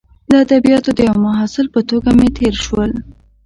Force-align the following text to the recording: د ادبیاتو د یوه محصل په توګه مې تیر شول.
د 0.29 0.31
ادبیاتو 0.43 0.91
د 0.97 0.99
یوه 1.07 1.21
محصل 1.27 1.65
په 1.75 1.81
توګه 1.89 2.09
مې 2.17 2.27
تیر 2.37 2.55
شول. 2.65 2.91